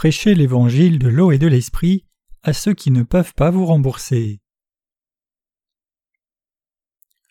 [0.00, 2.06] prêchez l'évangile de l'eau et de l'esprit
[2.42, 4.40] à ceux qui ne peuvent pas vous rembourser.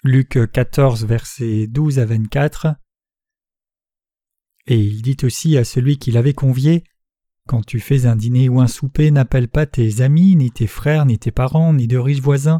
[0.04, 2.68] Luc 14, versets 12 à 24.
[4.68, 6.84] Et il dit aussi à celui qui l'avait convié
[7.48, 11.08] Quand tu fais un dîner ou un souper, n'appelle pas tes amis, ni tes frères,
[11.08, 12.60] ni tes parents, ni de riches voisins,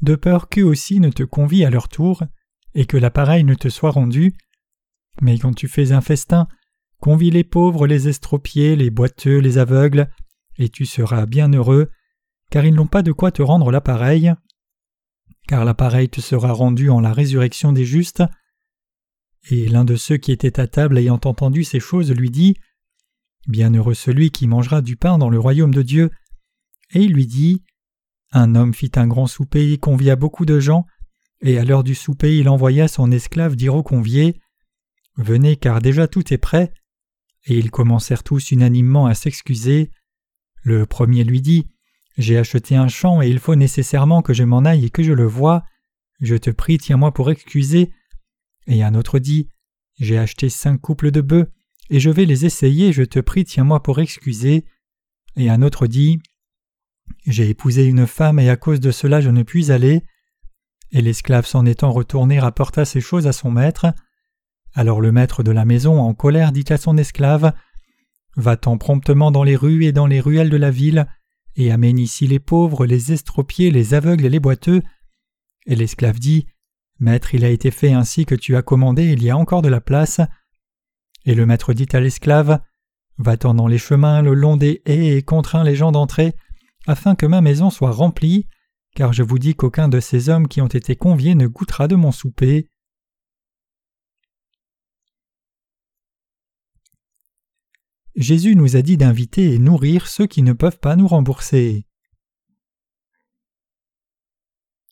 [0.00, 2.22] de peur qu'eux aussi ne te convient à leur tour,
[2.72, 4.32] et que l'appareil ne te soit rendu.
[5.20, 6.48] Mais quand tu fais un festin,
[7.04, 10.08] convie les pauvres, les estropiés, les boiteux, les aveugles,
[10.56, 11.90] et tu seras bien heureux,
[12.50, 14.32] car ils n'ont pas de quoi te rendre l'appareil
[15.46, 18.22] car l'appareil te sera rendu en la résurrection des justes.
[19.50, 22.56] Et l'un de ceux qui étaient à table ayant entendu ces choses lui dit
[23.46, 26.10] Bienheureux celui qui mangera du pain dans le royaume de Dieu.
[26.94, 27.62] Et il lui dit
[28.32, 30.86] Un homme fit un grand souper et convia beaucoup de gens,
[31.42, 34.40] et à l'heure du souper il envoya son esclave dire aux conviés
[35.16, 36.72] Venez car déjà tout est prêt.
[37.46, 39.90] Et ils commencèrent tous unanimement à s'excuser.
[40.62, 41.66] Le premier lui dit
[42.16, 45.12] j'ai acheté un champ et il faut nécessairement que je m'en aille et que je
[45.12, 45.64] le voie.
[46.20, 47.92] Je te prie, tiens-moi pour excuser.
[48.66, 49.48] Et un autre dit
[49.98, 51.50] J'ai acheté cinq couples de bœufs
[51.90, 54.64] et je vais les essayer, je te prie, tiens-moi pour excuser.
[55.36, 56.20] Et un autre dit
[57.26, 60.02] J'ai épousé une femme et à cause de cela je ne puis aller.
[60.92, 63.86] Et l'esclave s'en étant retourné rapporta ces choses à son maître.
[64.74, 67.52] Alors le maître de la maison, en colère, dit à son esclave
[68.36, 71.06] Va-t'en promptement dans les rues et dans les ruelles de la ville,
[71.56, 74.82] et amène ici les pauvres, les estropiés, les aveugles et les boiteux.
[75.66, 76.46] Et l'esclave dit
[76.98, 79.68] Maître, il a été fait ainsi que tu as commandé, il y a encore de
[79.68, 80.20] la place.
[81.24, 82.60] Et le maître dit à l'esclave
[83.18, 86.34] Va-t'en dans les chemins le long des haies et contrains les gens d'entrer,
[86.86, 88.48] afin que ma maison soit remplie,
[88.96, 91.94] car je vous dis qu'aucun de ces hommes qui ont été conviés ne goûtera de
[91.94, 92.68] mon souper.
[98.16, 101.84] Jésus nous a dit d'inviter et nourrir ceux qui ne peuvent pas nous rembourser.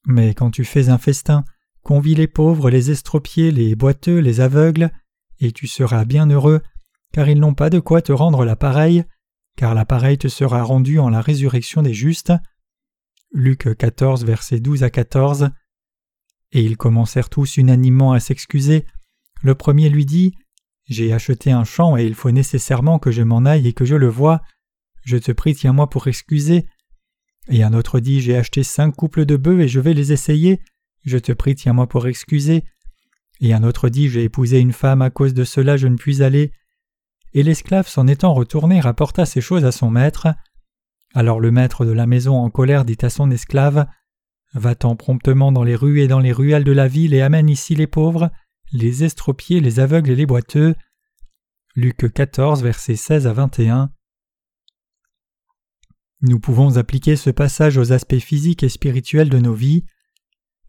[0.06, 1.44] Mais quand tu fais un festin,
[1.82, 4.90] convie les pauvres, les estropiés, les boiteux, les aveugles,
[5.38, 6.60] et tu seras bien heureux,
[7.12, 9.04] car ils n'ont pas de quoi te rendre l'appareil,
[9.56, 12.32] car l'appareil te sera rendu en la résurrection des justes.
[13.32, 15.50] Luc 14, versets 12 à 14.
[16.52, 18.84] Et ils commencèrent tous unanimement à s'excuser.
[19.42, 20.34] Le premier lui dit
[20.88, 23.96] j'ai acheté un champ et il faut nécessairement que je m'en aille et que je
[23.96, 24.42] le voie.
[25.04, 26.66] Je te prie, tiens-moi pour excuser.
[27.48, 30.60] Et un autre dit J'ai acheté cinq couples de bœufs et je vais les essayer.
[31.04, 32.64] Je te prie, tiens-moi pour excuser.
[33.40, 36.22] Et un autre dit J'ai épousé une femme, à cause de cela je ne puis
[36.22, 36.52] aller.
[37.34, 40.28] Et l'esclave s'en étant retourné rapporta ces choses à son maître.
[41.14, 43.86] Alors le maître de la maison en colère dit à son esclave
[44.54, 47.74] Va-t'en promptement dans les rues et dans les ruelles de la ville et amène ici
[47.74, 48.30] les pauvres,
[48.72, 50.74] les estropiés, les aveugles et les boiteux.
[51.74, 53.90] Luc 14, versets 16 à 21.
[56.22, 59.84] Nous pouvons appliquer ce passage aux aspects physiques et spirituels de nos vies.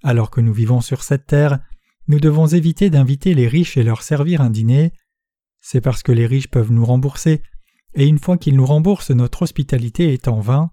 [0.03, 1.59] Alors que nous vivons sur cette terre,
[2.07, 4.91] nous devons éviter d'inviter les riches et leur servir un dîner.
[5.61, 7.41] C'est parce que les riches peuvent nous rembourser,
[7.93, 10.71] et une fois qu'ils nous remboursent, notre hospitalité est en vain.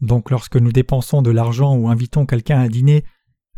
[0.00, 3.04] Donc lorsque nous dépensons de l'argent ou invitons quelqu'un à dîner,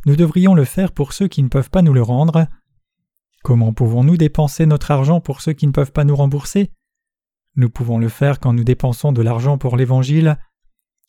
[0.04, 2.48] nous devrions le faire pour ceux qui ne peuvent pas nous le rendre.
[3.42, 6.70] Comment pouvons-nous dépenser notre argent pour ceux qui ne peuvent pas nous rembourser?
[7.56, 10.38] Nous pouvons le faire quand nous dépensons de l'argent pour l'Évangile.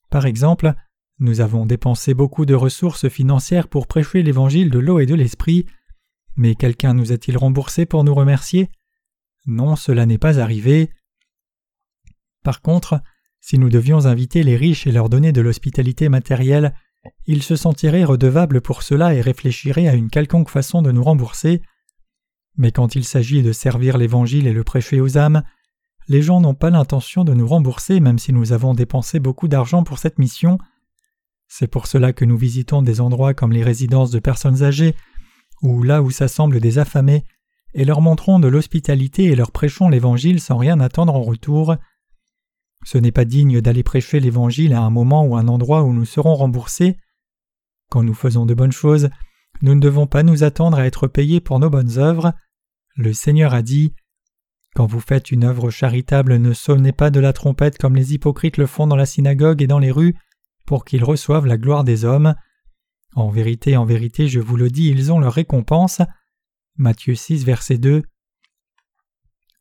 [0.09, 0.73] Par exemple,
[1.19, 5.65] nous avons dépensé beaucoup de ressources financières pour prêcher l'Évangile de l'eau et de l'Esprit,
[6.35, 8.69] mais quelqu'un nous a-t-il remboursé pour nous remercier?
[9.45, 10.89] Non, cela n'est pas arrivé.
[12.43, 12.99] Par contre,
[13.39, 16.73] si nous devions inviter les riches et leur donner de l'hospitalité matérielle,
[17.25, 21.61] ils se sentiraient redevables pour cela et réfléchiraient à une quelconque façon de nous rembourser.
[22.57, 25.43] Mais quand il s'agit de servir l'Évangile et le prêcher aux âmes,
[26.07, 29.83] les gens n'ont pas l'intention de nous rembourser même si nous avons dépensé beaucoup d'argent
[29.83, 30.57] pour cette mission.
[31.47, 34.95] C'est pour cela que nous visitons des endroits comme les résidences de personnes âgées,
[35.61, 37.23] ou là où s'assemblent des affamés,
[37.73, 41.75] et leur montrons de l'hospitalité et leur prêchons l'Évangile sans rien attendre en retour.
[42.85, 46.05] Ce n'est pas digne d'aller prêcher l'Évangile à un moment ou un endroit où nous
[46.05, 46.97] serons remboursés.
[47.89, 49.09] Quand nous faisons de bonnes choses,
[49.61, 52.33] nous ne devons pas nous attendre à être payés pour nos bonnes œuvres.
[52.95, 53.93] Le Seigneur a dit
[54.75, 58.57] Quand vous faites une œuvre charitable, ne sonnez pas de la trompette comme les hypocrites
[58.57, 60.15] le font dans la synagogue et dans les rues,
[60.65, 62.35] pour qu'ils reçoivent la gloire des hommes.
[63.15, 66.01] En vérité, en vérité, je vous le dis, ils ont leur récompense.
[66.77, 68.03] Matthieu 6, verset 2.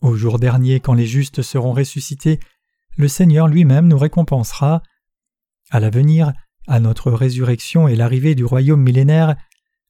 [0.02, 2.38] Au jour dernier, quand les justes seront ressuscités,
[2.96, 4.82] le Seigneur lui-même nous récompensera.
[5.70, 6.32] À l'avenir,
[6.66, 9.36] à notre résurrection et l'arrivée du royaume millénaire,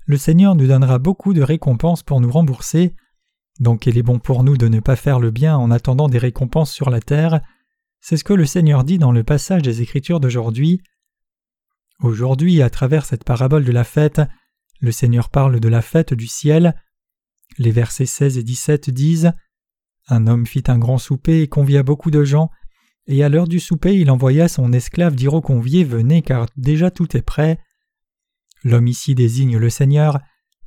[0.07, 2.95] le Seigneur nous donnera beaucoup de récompenses pour nous rembourser.
[3.61, 6.19] Donc il est bon pour nous de ne pas faire le bien en attendant des
[6.19, 7.41] récompenses sur la terre.
[8.01, 10.83] C'est ce que le Seigneur dit dans le passage des Écritures d'aujourd'hui.
[12.01, 14.21] Aujourd'hui, à travers cette parabole de la fête,
[14.81, 16.75] le Seigneur parle de la fête du ciel.
[17.59, 19.33] Les versets 16 et 17 disent
[20.09, 22.51] Un homme fit un grand souper et convia beaucoup de gens,
[23.07, 26.91] et à l'heure du souper il envoya son esclave dire aux conviés Venez car déjà
[26.91, 27.61] tout est prêt.
[28.65, 30.19] L'homme ici désigne le Seigneur,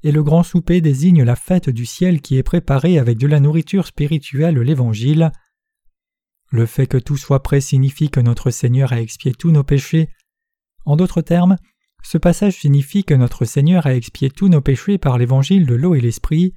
[0.06, 3.40] et le grand souper désigne la fête du ciel qui est préparée avec de la
[3.40, 5.32] nourriture spirituelle, l'Évangile.
[6.52, 10.10] Le fait que tout soit prêt signifie que notre Seigneur a expié tous nos péchés.
[10.86, 11.58] En d'autres termes,
[12.04, 15.96] ce passage signifie que notre Seigneur a expié tous nos péchés par l'Évangile de l'eau
[15.96, 16.54] et l'Esprit.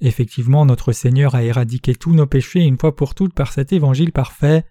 [0.00, 4.12] Effectivement, notre Seigneur a éradiqué tous nos péchés une fois pour toutes par cet Évangile
[4.12, 4.64] parfait.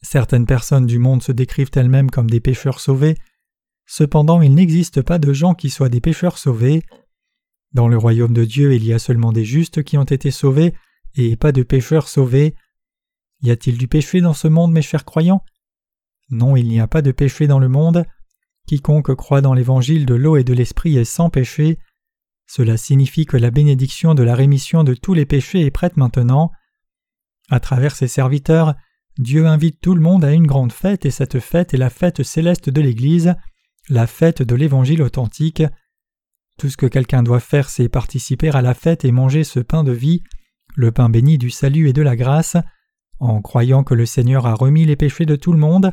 [0.00, 3.18] Certaines personnes du monde se décrivent elles-mêmes comme des pécheurs sauvés,
[3.90, 6.82] Cependant, il n'existe pas de gens qui soient des pécheurs sauvés.
[7.72, 10.74] Dans le royaume de Dieu, il y a seulement des justes qui ont été sauvés,
[11.14, 12.54] et pas de pécheurs sauvés.
[13.40, 15.42] Y a-t-il du péché dans ce monde, mes chers croyants?
[16.28, 18.04] Non, il n'y a pas de péché dans le monde.
[18.66, 21.78] Quiconque croit dans l'évangile de l'eau et de l'esprit est sans péché.
[22.46, 26.50] Cela signifie que la bénédiction de la rémission de tous les péchés est prête maintenant.
[27.48, 28.74] À travers ses serviteurs,
[29.16, 32.22] Dieu invite tout le monde à une grande fête et cette fête est la fête
[32.22, 33.34] céleste de l'Église
[33.88, 35.62] la fête de l'Évangile authentique.
[36.58, 39.84] Tout ce que quelqu'un doit faire, c'est participer à la fête et manger ce pain
[39.84, 40.22] de vie,
[40.74, 42.56] le pain béni du salut et de la grâce,
[43.20, 45.92] en croyant que le Seigneur a remis les péchés de tout le monde.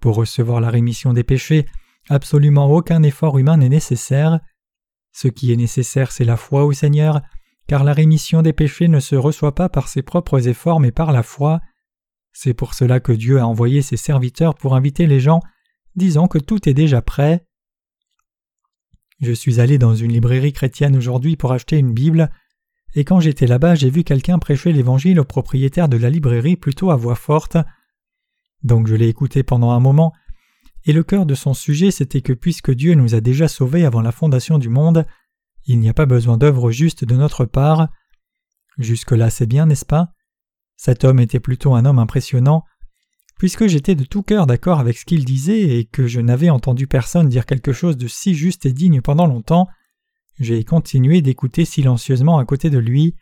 [0.00, 1.66] Pour recevoir la rémission des péchés,
[2.08, 4.40] absolument aucun effort humain n'est nécessaire.
[5.12, 7.22] Ce qui est nécessaire, c'est la foi au Seigneur,
[7.68, 11.12] car la rémission des péchés ne se reçoit pas par ses propres efforts mais par
[11.12, 11.60] la foi.
[12.32, 15.40] C'est pour cela que Dieu a envoyé ses serviteurs pour inviter les gens
[15.96, 17.46] disant que tout est déjà prêt.
[19.20, 22.30] Je suis allé dans une librairie chrétienne aujourd'hui pour acheter une Bible,
[22.94, 26.90] et quand j'étais là-bas, j'ai vu quelqu'un prêcher l'Évangile au propriétaire de la librairie plutôt
[26.90, 27.56] à voix forte.
[28.62, 30.12] Donc je l'ai écouté pendant un moment,
[30.84, 34.02] et le cœur de son sujet c'était que puisque Dieu nous a déjà sauvés avant
[34.02, 35.06] la fondation du monde,
[35.64, 37.88] il n'y a pas besoin d'œuvres justes de notre part.
[38.78, 40.12] Jusque-là c'est bien, n'est-ce pas?
[40.76, 42.64] Cet homme était plutôt un homme impressionnant,
[43.38, 46.86] Puisque j'étais de tout cœur d'accord avec ce qu'il disait et que je n'avais entendu
[46.86, 49.68] personne dire quelque chose de si juste et digne pendant longtemps,
[50.38, 53.14] j'ai continué d'écouter silencieusement à côté de lui.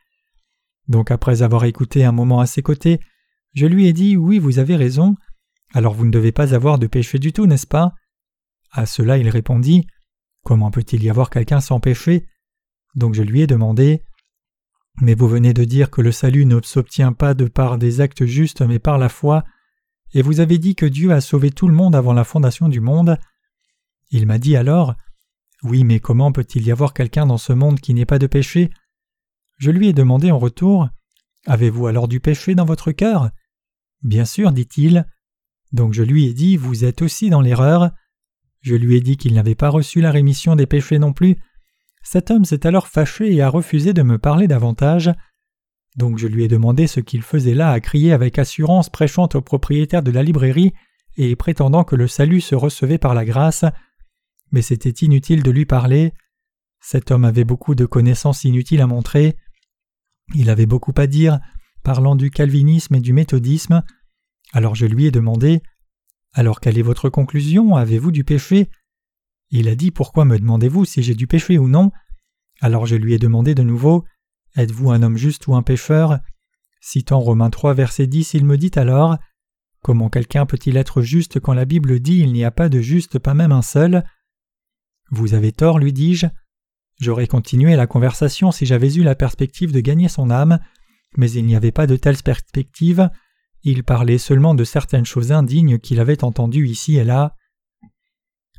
[0.89, 3.01] Donc après avoir écouté un moment à ses côtés,
[3.55, 5.17] je lui ai dit Oui, vous avez raison,
[5.73, 7.95] alors vous ne devez pas avoir de péché du tout, n'est-ce pas?
[8.73, 9.87] À cela il répondit
[10.43, 12.27] Comment peut-il y avoir quelqu'un sans péché?
[12.95, 14.03] Donc je lui ai demandé
[15.01, 18.25] Mais vous venez de dire que le salut ne s'obtient pas de par des actes
[18.25, 19.45] justes mais par la foi
[20.13, 22.81] et vous avez dit que Dieu a sauvé tout le monde avant la fondation du
[22.81, 23.19] monde.
[24.11, 24.95] Il m'a dit alors
[25.63, 28.71] Oui, mais comment peut-il y avoir quelqu'un dans ce monde qui n'ait pas de péché?
[29.59, 30.89] Je lui ai demandé en retour
[31.47, 33.31] Avez-vous alors du péché dans votre cœur?
[34.03, 35.07] Bien sûr, dit-il.
[35.73, 37.91] Donc je lui ai dit Vous êtes aussi dans l'erreur.
[38.61, 41.37] Je lui ai dit qu'il n'avait pas reçu la rémission des péchés non plus.
[42.03, 45.11] Cet homme s'est alors fâché et a refusé de me parler davantage.
[45.97, 49.41] Donc je lui ai demandé ce qu'il faisait là à crier avec assurance prêchant au
[49.41, 50.73] propriétaire de la librairie
[51.17, 53.65] et prétendant que le salut se recevait par la grâce.
[54.53, 56.13] Mais c'était inutile de lui parler.
[56.81, 59.37] Cet homme avait beaucoup de connaissances inutiles à montrer.
[60.35, 61.41] Il avait beaucoup à dire,
[61.83, 63.83] parlant du calvinisme et du méthodisme.
[64.53, 65.61] Alors je lui ai demandé
[66.33, 67.77] Alors quelle est votre conclusion?
[67.77, 68.71] Avez-vous du péché?
[69.51, 71.91] Il a dit Pourquoi me demandez-vous si j'ai du péché ou non?
[72.61, 74.05] Alors je lui ai demandé de nouveau
[74.57, 76.19] Êtes-vous un homme juste ou un pécheur?
[76.81, 79.19] Citant Romains 3, verset 10, il me dit alors
[79.83, 83.19] Comment quelqu'un peut-il être juste quand la Bible dit il n'y a pas de juste,
[83.19, 84.05] pas même un seul?
[85.11, 86.27] Vous avez tort, lui dis-je.
[86.99, 90.59] J'aurais continué la conversation si j'avais eu la perspective de gagner son âme,
[91.17, 93.09] mais il n'y avait pas de telle perspective.
[93.63, 97.37] Il parlait seulement de certaines choses indignes qu'il avait entendues ici et là.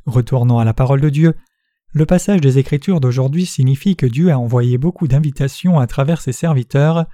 [0.06, 1.36] Retournons à la parole de Dieu,
[1.92, 6.32] le passage des Écritures d'aujourd'hui signifie que Dieu a envoyé beaucoup d'invitations à travers ses
[6.32, 7.06] serviteurs.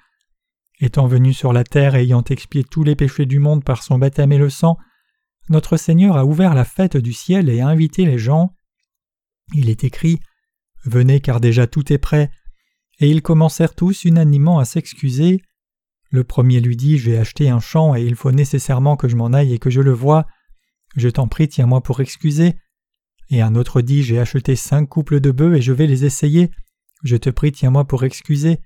[0.80, 3.99] Étant venu sur la terre et ayant expié tous les péchés du monde par son
[3.99, 4.78] baptême et le sang,
[5.49, 8.54] notre Seigneur a ouvert la fête du ciel et a invité les gens.
[9.52, 10.20] Il est écrit
[10.85, 12.30] Venez car déjà tout est prêt.
[13.00, 15.40] Et ils commencèrent tous unanimement à s'excuser.
[16.11, 19.32] Le premier lui dit J'ai acheté un champ et il faut nécessairement que je m'en
[19.32, 20.26] aille et que je le voie.
[20.97, 22.54] Je t'en prie, tiens-moi pour excuser.
[23.30, 26.50] Et un autre dit J'ai acheté cinq couples de bœufs et je vais les essayer.
[27.02, 28.61] Je te prie, tiens-moi pour excuser.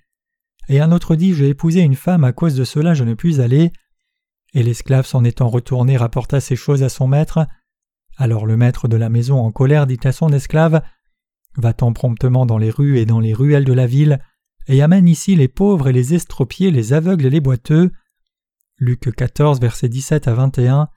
[0.68, 3.40] Et un autre dit J'ai épousé une femme, à cause de cela je ne puis
[3.40, 3.72] aller.
[4.54, 7.46] Et l'esclave s'en étant retourné rapporta ces choses à son maître.
[8.16, 10.82] Alors le maître de la maison en colère dit à son esclave
[11.56, 14.20] Va-t'en promptement dans les rues et dans les ruelles de la ville,
[14.68, 17.90] et amène ici les pauvres et les estropiés, les aveugles et les boiteux.
[18.78, 20.88] Luc 14, versets 17 à 21.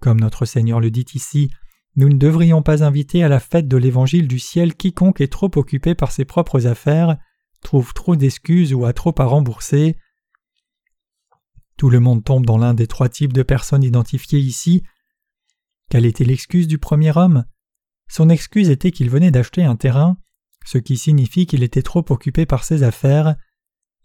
[0.00, 1.50] Comme notre Seigneur le dit ici,
[1.96, 5.50] nous ne devrions pas inviter à la fête de l'Évangile du ciel quiconque est trop
[5.56, 7.16] occupé par ses propres affaires,
[7.62, 9.96] trouve trop d'excuses ou a trop à rembourser.
[11.76, 14.82] Tout le monde tombe dans l'un des trois types de personnes identifiées ici.
[15.88, 17.44] Quelle était l'excuse du premier homme?
[18.08, 20.16] Son excuse était qu'il venait d'acheter un terrain,
[20.64, 23.36] ce qui signifie qu'il était trop occupé par ses affaires.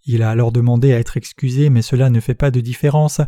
[0.05, 3.21] Il a alors demandé à être excusé, mais cela ne fait pas de différence,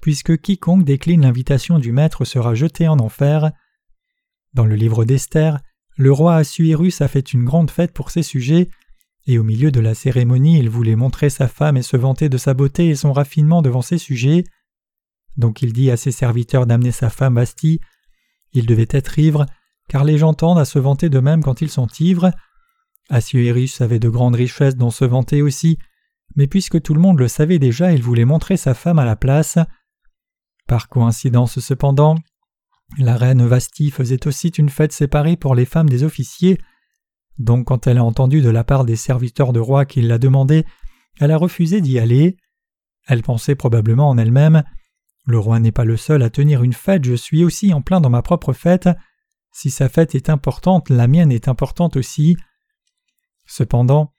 [0.00, 3.52] puisque quiconque décline l'invitation du maître sera jeté en enfer.
[4.54, 5.60] Dans le livre d'Esther,
[5.96, 8.68] le roi Assuérus a fait une grande fête pour ses sujets,
[9.26, 12.38] et au milieu de la cérémonie il voulait montrer sa femme et se vanter de
[12.38, 14.44] sa beauté et son raffinement devant ses sujets.
[15.36, 17.80] Donc il dit à ses serviteurs d'amener sa femme Bastille.
[18.52, 19.44] Il devait être ivre,
[19.88, 22.30] car les gens tendent à se vanter d'eux-mêmes quand ils sont ivres.
[23.10, 25.78] Assuérus avait de grandes richesses dont se vanter aussi,
[26.36, 29.16] mais puisque tout le monde le savait déjà, il voulait montrer sa femme à la
[29.16, 29.58] place.
[30.66, 32.16] Par coïncidence cependant,
[32.96, 36.58] la reine Vasti faisait aussi une fête séparée pour les femmes des officiers.
[37.38, 40.64] Donc quand elle a entendu de la part des serviteurs de roi qu'il l'a demandé,
[41.20, 42.36] elle a refusé d'y aller.
[43.06, 44.64] Elle pensait probablement en elle-même
[45.26, 48.00] Le roi n'est pas le seul à tenir une fête, je suis aussi en plein
[48.00, 48.88] dans ma propre fête.
[49.52, 52.36] Si sa fête est importante, la mienne est importante aussi.
[53.46, 54.12] Cependant,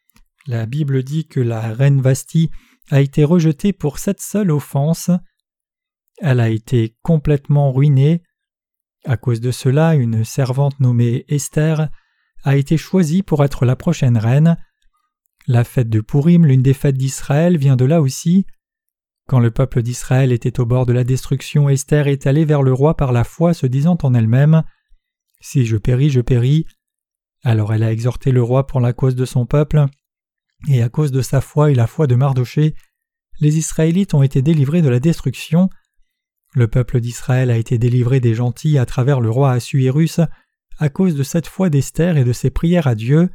[0.48, 2.50] la Bible dit que la reine Vasti
[2.90, 5.12] a été rejetée pour cette seule offense.
[6.18, 8.24] Elle a été complètement ruinée.
[9.06, 11.90] À cause de cela, une servante nommée Esther
[12.44, 14.58] a été choisie pour être la prochaine reine.
[15.48, 18.46] La fête de Purim, l'une des fêtes d'Israël, vient de là aussi.
[19.28, 22.74] Quand le peuple d'Israël était au bord de la destruction, Esther est allée vers le
[22.74, 24.64] roi par la foi, se disant en elle-même
[25.40, 26.66] Si je péris, je péris.
[27.44, 29.86] Alors elle a exhorté le roi pour la cause de son peuple,
[30.68, 32.76] et à cause de sa foi et la foi de Mardoché,
[33.40, 35.70] les Israélites ont été délivrés de la destruction.
[36.60, 40.20] Le peuple d'Israël a été délivré des gentils à travers le roi Assuérus
[40.78, 43.30] à cause de cette foi d'Esther et de ses prières à Dieu.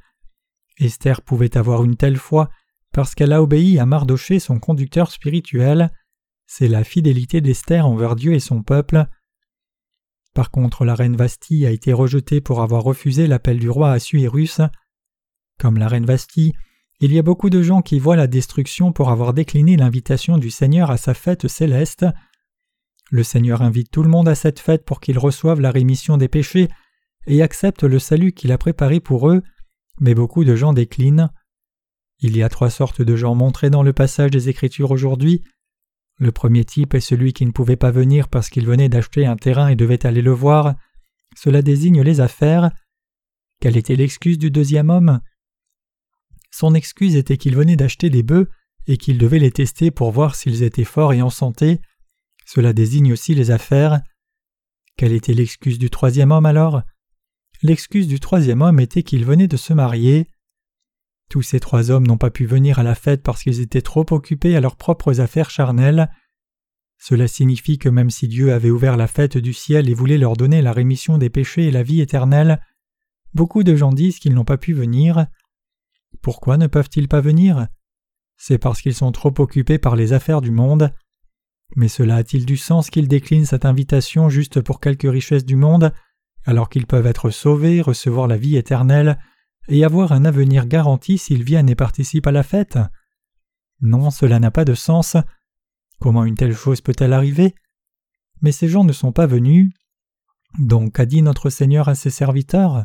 [0.78, 2.50] Esther pouvait avoir une telle foi
[2.93, 5.90] parce qu'elle a obéi à Mardoché son conducteur spirituel.
[6.47, 9.07] C'est la fidélité d'Esther envers Dieu et son peuple.
[10.35, 14.61] Par contre, la reine Vasti a été rejetée pour avoir refusé l'appel du roi Assuérus.
[15.59, 16.52] Comme la reine Vasti,
[17.00, 20.50] il y a beaucoup de gens qui voient la destruction pour avoir décliné l'invitation du
[20.50, 22.04] Seigneur à sa fête céleste.
[23.11, 26.28] Le Seigneur invite tout le monde à cette fête pour qu'ils reçoivent la rémission des
[26.28, 26.68] péchés
[27.26, 29.42] et acceptent le salut qu'il a préparé pour eux,
[30.00, 31.30] mais beaucoup de gens déclinent.
[32.20, 35.42] Il y a trois sortes de gens montrés dans le passage des Écritures aujourd'hui.
[36.18, 39.37] Le premier type est celui qui ne pouvait pas venir parce qu'il venait d'acheter un
[39.37, 40.75] terrain et devait aller le voir.
[41.37, 42.70] Cela désigne les affaires.
[43.61, 45.20] Quelle était l'excuse du deuxième homme?
[46.50, 48.49] Son excuse était qu'il venait d'acheter des bœufs
[48.87, 51.80] et qu'il devait les tester pour voir s'ils étaient forts et en santé.
[52.44, 54.00] Cela désigne aussi les affaires.
[54.96, 56.82] Quelle était l'excuse du troisième homme alors?
[57.62, 60.28] L'excuse du troisième homme était qu'il venait de se marier.
[61.30, 64.04] Tous ces trois hommes n'ont pas pu venir à la fête parce qu'ils étaient trop
[64.10, 66.10] occupés à leurs propres affaires charnelles.
[66.98, 70.36] Cela signifie que même si Dieu avait ouvert la fête du ciel et voulait leur
[70.36, 72.60] donner la rémission des péchés et la vie éternelle,
[73.32, 75.26] beaucoup de gens disent qu'ils n'ont pas pu venir.
[76.22, 77.66] Pourquoi ne peuvent-ils pas venir?
[78.36, 80.92] C'est parce qu'ils sont trop occupés par les affaires du monde.
[81.76, 85.93] Mais cela a-t-il du sens qu'ils déclinent cette invitation juste pour quelques richesses du monde,
[86.45, 89.19] alors qu'ils peuvent être sauvés, recevoir la vie éternelle,
[89.69, 92.78] et avoir un avenir garanti s'ils viennent et participent à la fête?
[93.81, 95.16] Non, cela n'a pas de sens.
[96.00, 97.54] Comment une telle chose peut-elle arriver?
[98.40, 99.73] Mais ces gens ne sont pas venus.
[100.59, 102.85] Donc qu'a dit notre Seigneur à ses serviteurs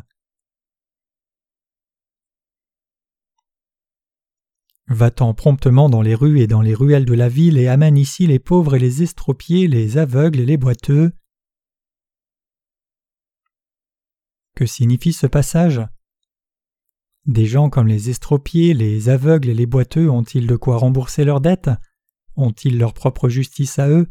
[4.92, 8.26] Va-t'en promptement dans les rues et dans les ruelles de la ville et amène ici
[8.26, 11.12] les pauvres et les estropiés, les aveugles et les boiteux.
[14.56, 15.80] Que signifie ce passage?
[17.24, 21.40] Des gens comme les estropiés, les aveugles et les boiteux ont-ils de quoi rembourser leurs
[21.40, 21.70] dettes?
[22.34, 24.08] Ont-ils leur propre justice à eux?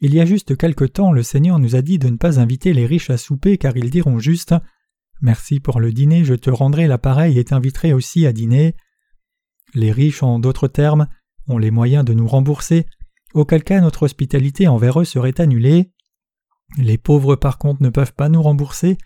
[0.00, 2.72] Il y a juste quelque temps, le Seigneur nous a dit de ne pas inviter
[2.72, 4.56] les riches à souper car ils diront juste
[5.20, 8.74] Merci pour le dîner, je te rendrai l'appareil et t'inviterai aussi à dîner.
[9.74, 11.08] Les riches, en d'autres termes,
[11.48, 12.86] ont les moyens de nous rembourser,
[13.34, 15.90] auquel cas notre hospitalité envers eux serait annulée.
[16.78, 18.96] Les pauvres par contre ne peuvent pas nous rembourser.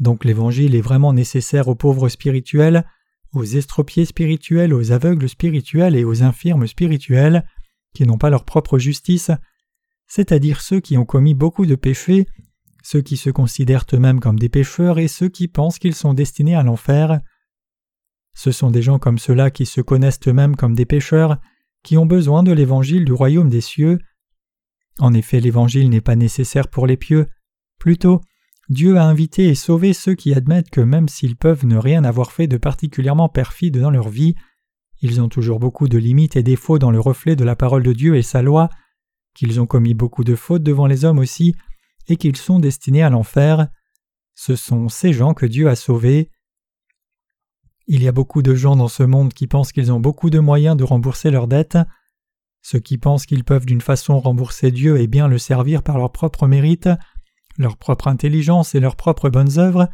[0.00, 2.84] Donc l'Évangile est vraiment nécessaire aux pauvres spirituels,
[3.32, 7.46] aux estropiés spirituels, aux aveugles spirituels et aux infirmes spirituels,
[7.94, 9.30] qui n'ont pas leur propre justice,
[10.06, 12.26] c'est-à-dire ceux qui ont commis beaucoup de péchés,
[12.82, 16.54] ceux qui se considèrent eux-mêmes comme des pécheurs et ceux qui pensent qu'ils sont destinés
[16.54, 17.20] à l'enfer.
[18.34, 21.38] Ce sont des gens comme ceux-là qui se connaissent eux-mêmes comme des pécheurs,
[21.82, 23.98] qui ont besoin de l'évangile du royaume des cieux.
[24.98, 27.26] En effet, l'évangile n'est pas nécessaire pour les pieux.
[27.78, 28.20] Plutôt,
[28.68, 32.32] Dieu a invité et sauvé ceux qui admettent que même s'ils peuvent ne rien avoir
[32.32, 34.34] fait de particulièrement perfide dans leur vie,
[35.00, 37.92] ils ont toujours beaucoup de limites et défauts dans le reflet de la parole de
[37.92, 38.70] Dieu et sa loi,
[39.34, 41.54] qu'ils ont commis beaucoup de fautes devant les hommes aussi,
[42.08, 43.68] et qu'ils sont destinés à l'enfer.
[44.34, 46.30] Ce sont ces gens que Dieu a sauvés.
[47.86, 50.38] Il y a beaucoup de gens dans ce monde qui pensent qu'ils ont beaucoup de
[50.38, 51.78] moyens de rembourser leurs dettes.
[52.62, 56.10] Ceux qui pensent qu'ils peuvent d'une façon rembourser Dieu et bien le servir par leur
[56.10, 56.88] propre mérite,
[57.58, 59.88] leur propre intelligence et leurs propres bonnes œuvres,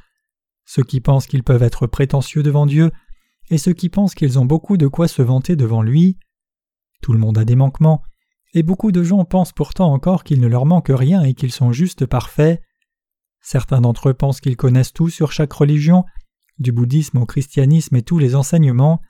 [0.65, 2.93] ceux qui pensent qu'ils peuvent être prétentieux devant Dieu,
[3.51, 6.17] et ceux qui pensent qu'ils ont beaucoup de quoi se vanter devant lui.
[7.03, 8.03] Tout le monde a des manquements,
[8.55, 11.73] et beaucoup de gens pensent pourtant encore qu'il ne leur manque rien et qu'ils sont
[11.73, 12.63] juste parfaits.
[13.41, 16.05] Certains d'entre eux pensent qu'ils connaissent tout sur chaque religion,
[16.61, 19.01] du bouddhisme au christianisme et tous les enseignements.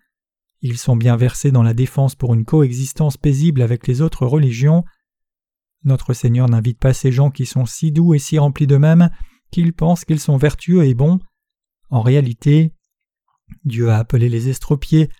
[0.62, 4.84] Ils sont bien versés dans la défense pour une coexistence paisible avec les autres religions.
[5.84, 9.10] Notre Seigneur n'invite pas ces gens qui sont si doux et si remplis d'eux-mêmes
[9.50, 11.18] qu'ils pensent qu'ils sont vertueux et bons.
[11.88, 12.72] En réalité,
[13.64, 15.10] Dieu a appelé les estropiés,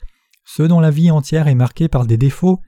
[0.44, 2.60] ceux dont la vie entière est marquée par des défauts,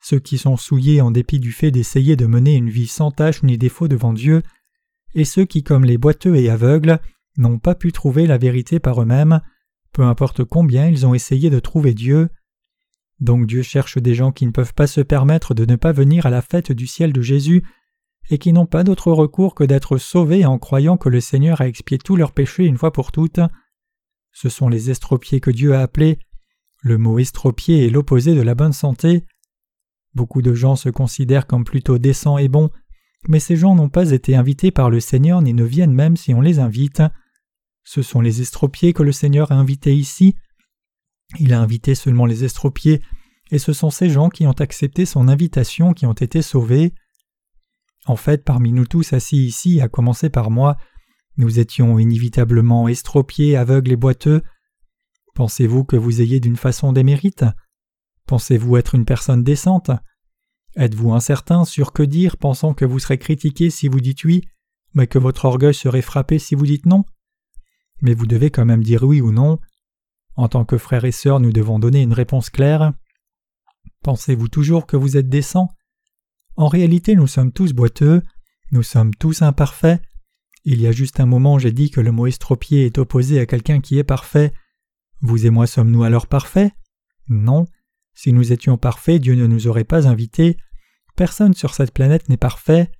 [0.00, 3.42] ceux qui sont souillés en dépit du fait d'essayer de mener une vie sans tache
[3.42, 4.42] ni défaut devant Dieu,
[5.14, 7.00] et ceux qui, comme les boiteux et aveugles,
[7.38, 9.40] n'ont pas pu trouver la vérité par eux-mêmes,
[9.92, 12.28] peu importe combien ils ont essayé de trouver Dieu.
[13.20, 16.26] Donc Dieu cherche des gens qui ne peuvent pas se permettre de ne pas venir
[16.26, 17.62] à la fête du ciel de Jésus,
[18.30, 21.68] et qui n'ont pas d'autre recours que d'être sauvés en croyant que le Seigneur a
[21.68, 23.40] expié tous leurs péchés une fois pour toutes.
[24.32, 26.18] Ce sont les estropiés que Dieu a appelés.
[26.82, 29.24] Le mot estropié est l'opposé de la bonne santé.
[30.14, 32.70] Beaucoup de gens se considèrent comme plutôt décents et bons,
[33.26, 36.34] mais ces gens n'ont pas été invités par le Seigneur ni ne viennent même si
[36.34, 37.02] on les invite.
[37.90, 40.34] Ce sont les estropiés que le Seigneur a invités ici.
[41.38, 43.00] Il a invité seulement les estropiés,
[43.50, 46.92] et ce sont ces gens qui ont accepté son invitation qui ont été sauvés.
[48.04, 50.76] En fait, parmi nous tous assis ici, à commencer par moi,
[51.38, 54.42] nous étions inévitablement estropiés, aveugles et boiteux.
[55.34, 57.46] Pensez-vous que vous ayez d'une façon des mérites?
[58.26, 59.92] Pensez-vous être une personne décente?
[60.76, 64.42] Êtes-vous incertain sur que dire, pensant que vous serez critiqué si vous dites oui,
[64.92, 67.06] mais que votre orgueil serait frappé si vous dites non?
[68.00, 69.58] Mais vous devez quand même dire oui ou non.
[70.36, 72.92] En tant que frères et sœurs, nous devons donner une réponse claire.
[74.02, 75.68] Pensez-vous toujours que vous êtes décent?
[76.56, 78.22] En réalité, nous sommes tous boiteux,
[78.72, 80.00] nous sommes tous imparfaits.
[80.64, 83.46] Il y a juste un moment, j'ai dit que le mot estropié est opposé à
[83.46, 84.52] quelqu'un qui est parfait.
[85.20, 86.72] Vous et moi sommes-nous alors parfaits?
[87.28, 87.66] Non.
[88.14, 90.56] Si nous étions parfaits, Dieu ne nous aurait pas invités.
[91.16, 92.90] Personne sur cette planète n'est parfait.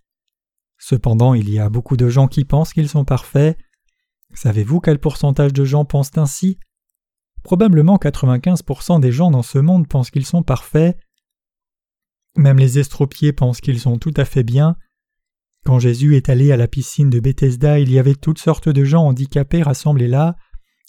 [0.78, 3.58] Cependant, il y a beaucoup de gens qui pensent qu'ils sont parfaits.
[4.34, 6.58] Savez-vous quel pourcentage de gens pensent ainsi?
[7.42, 10.98] Probablement 95% des gens dans ce monde pensent qu'ils sont parfaits.
[12.36, 14.76] Même les estropiés pensent qu'ils sont tout à fait bien.
[15.64, 18.84] Quand Jésus est allé à la piscine de Bethesda, il y avait toutes sortes de
[18.84, 20.36] gens handicapés rassemblés là,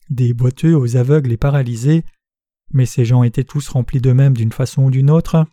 [0.10, 2.04] des boiteux aux aveugles et paralysés.
[2.72, 5.46] Mais ces gens étaient tous remplis d'eux-mêmes d'une façon ou d'une autre.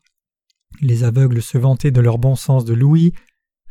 [0.80, 3.12] Les aveugles se vantaient de leur bon sens de l'ouïe,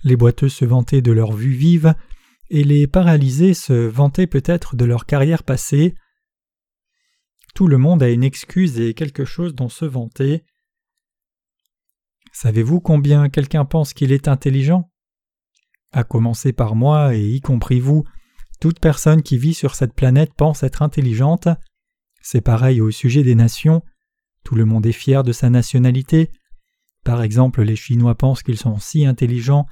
[0.04, 1.94] les boiteux se vantaient de leur vue vive,
[2.50, 5.96] et les paralysés se vantaient peut-être de leur carrière passée.
[7.54, 10.44] Tout le monde a une excuse et quelque chose dont se vanter.
[12.32, 14.92] Savez-vous combien quelqu'un pense qu'il est intelligent?
[15.92, 18.04] À commencer par moi, et y compris vous,
[18.60, 21.48] toute personne qui vit sur cette planète pense être intelligente.
[22.22, 23.84] C'est pareil au sujet des nations.
[24.44, 26.32] Tout le monde est fier de sa nationalité.
[27.04, 29.66] Par exemple, les Chinois pensent qu'ils sont si intelligents.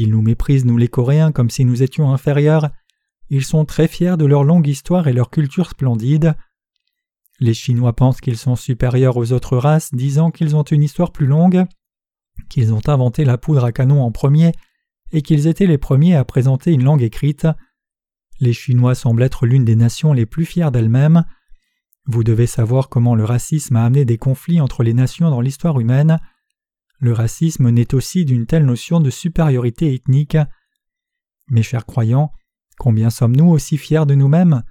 [0.00, 2.70] Ils nous méprisent, nous les Coréens, comme si nous étions inférieurs.
[3.30, 6.36] Ils sont très fiers de leur longue histoire et leur culture splendide.
[7.40, 11.26] Les Chinois pensent qu'ils sont supérieurs aux autres races, disant qu'ils ont une histoire plus
[11.26, 11.64] longue,
[12.48, 14.52] qu'ils ont inventé la poudre à canon en premier,
[15.10, 17.48] et qu'ils étaient les premiers à présenter une langue écrite.
[18.38, 21.24] Les Chinois semblent être l'une des nations les plus fières d'elles-mêmes.
[22.06, 25.80] Vous devez savoir comment le racisme a amené des conflits entre les nations dans l'histoire
[25.80, 26.20] humaine.
[27.00, 30.36] Le racisme naît aussi d'une telle notion de supériorité ethnique.
[31.48, 32.32] Mes chers croyants,
[32.78, 34.62] combien sommes-nous aussi fiers de nous-mêmes?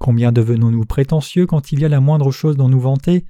[0.00, 3.24] Combien devenons-nous prétentieux quand il y a la moindre chose dont nous vanter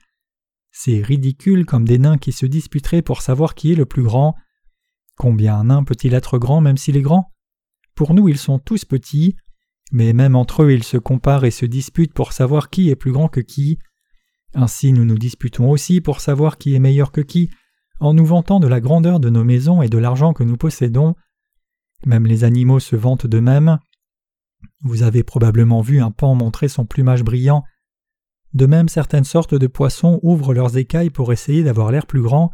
[0.71, 4.35] C'est ridicule comme des nains qui se disputeraient pour savoir qui est le plus grand.
[5.19, 7.31] Combien un nain peut-il être grand même s'il est grand?
[7.95, 9.37] Pour nous, ils sont tous petits.
[9.93, 13.13] Mais même entre eux ils se comparent et se disputent pour savoir qui est plus
[13.13, 13.79] grand que qui.
[14.55, 17.51] Ainsi nous nous disputons aussi pour savoir qui est meilleur que qui,
[18.03, 21.15] en nous vantant de la grandeur de nos maisons et de l'argent que nous possédons.
[22.05, 23.79] Même les animaux se vantent d'eux-mêmes.
[24.83, 27.63] Vous avez probablement vu un pan montrer son plumage brillant.
[28.55, 32.51] De même, certaines sortes de poissons ouvrent leurs écailles pour essayer d'avoir l'air plus grand,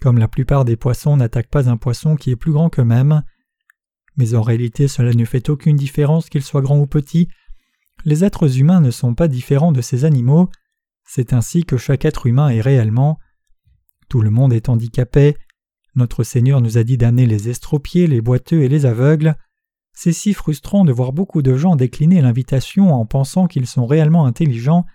[0.00, 3.22] comme la plupart des poissons n'attaquent pas un poisson qui est plus grand qu'eux-mêmes.
[4.16, 7.28] Mais en réalité, cela ne fait aucune différence qu'il soit grand ou petit.
[8.06, 10.48] Les êtres humains ne sont pas différents de ces animaux.
[11.04, 13.18] C'est ainsi que chaque être humain est réellement.
[14.08, 15.36] Tout le monde est handicapé.
[15.94, 19.36] Notre Seigneur nous a dit d'amener les estropiés, les boiteux et les aveugles.
[19.92, 24.26] C'est si frustrant de voir beaucoup de gens décliner l'invitation en pensant qu'ils sont réellement
[24.26, 24.86] intelligents,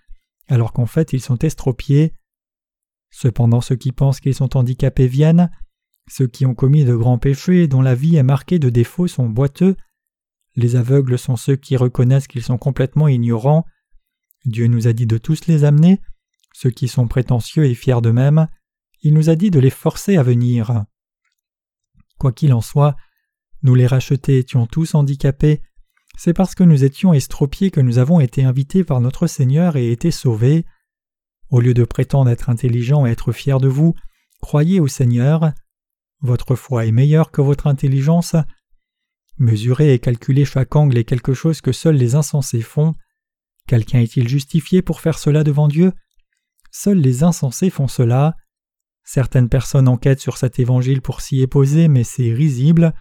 [0.48, 2.14] alors qu'en fait ils sont estropiés.
[3.12, 5.52] Cependant ceux qui pensent qu'ils sont handicapés viennent,
[6.10, 9.08] ceux qui ont commis de grands péchés et dont la vie est marquée de défauts
[9.08, 9.76] sont boiteux,
[10.56, 13.66] les aveugles sont ceux qui reconnaissent qu'ils sont complètement ignorants,
[14.46, 16.02] Dieu nous a dit de tous les amener,
[16.54, 18.48] ceux qui sont prétentieux et fiers d'eux-mêmes,
[19.04, 20.86] il nous a dit de les forcer à venir.
[22.18, 22.96] Quoi qu'il en soit,
[23.62, 25.62] nous les rachetés étions tous handicapés,
[26.18, 29.92] c'est parce que nous étions estropiés que nous avons été invités par notre Seigneur et
[29.92, 30.66] été sauvés.
[31.50, 33.94] Au lieu de prétendre être intelligent et être fier de vous,
[34.42, 35.54] croyez au Seigneur.
[36.22, 38.36] Votre foi est meilleure que votre intelligence.
[39.38, 42.94] Mesurer et calculer chaque angle est quelque chose que seuls les insensés font.
[43.68, 45.94] Quelqu'un est-il justifié pour faire cela devant Dieu?
[46.72, 48.36] Seuls les insensés font cela.
[49.04, 52.94] Certaines personnes enquêtent sur cet évangile pour s'y époser, mais c'est risible.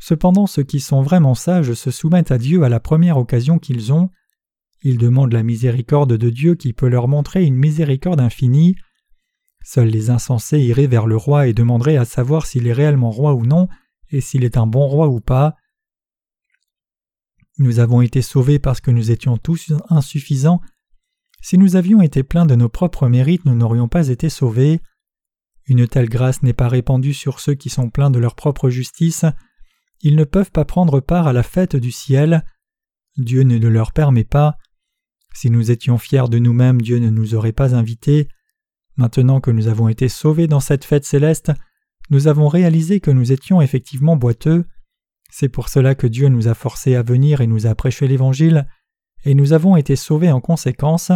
[0.00, 3.92] Cependant, ceux qui sont vraiment sages se soumettent à Dieu à la première occasion qu'ils
[3.92, 4.10] ont.
[4.82, 8.76] Ils demandent la miséricorde de Dieu qui peut leur montrer une miséricorde infinie.
[9.62, 13.34] Seuls les insensés iraient vers le roi et demanderaient à savoir s'il est réellement roi
[13.34, 13.68] ou non,
[14.10, 15.56] et s'il est un bon roi ou pas.
[17.58, 20.60] Nous avons été sauvés parce que nous étions tous insuffisants.
[21.42, 24.80] Si nous avions été pleins de nos propres mérites, nous n'aurions pas été sauvés.
[25.68, 29.26] Une telle grâce n'est pas répandue sur ceux qui sont pleins de leur propre justice.
[30.00, 32.44] Ils ne peuvent pas prendre part à la fête du ciel.
[33.18, 34.56] Dieu ne le leur permet pas.
[35.34, 38.28] Si nous étions fiers de nous-mêmes, Dieu ne nous aurait pas invités.
[38.96, 41.52] Maintenant que nous avons été sauvés dans cette fête céleste,
[42.10, 44.64] nous avons réalisé que nous étions effectivement boiteux.
[45.30, 48.66] C'est pour cela que Dieu nous a forcés à venir et nous a prêché l'Évangile,
[49.24, 51.12] et nous avons été sauvés en conséquence.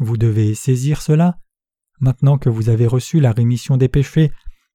[0.00, 1.38] Vous devez saisir cela.
[2.00, 4.30] Maintenant que vous avez reçu la rémission des péchés,